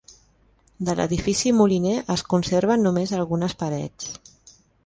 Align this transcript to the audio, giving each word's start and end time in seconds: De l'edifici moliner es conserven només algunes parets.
De 0.87 0.95
l'edifici 0.99 1.53
moliner 1.59 1.93
es 2.15 2.25
conserven 2.33 2.85
només 2.89 3.15
algunes 3.19 3.57
parets. 3.61 4.53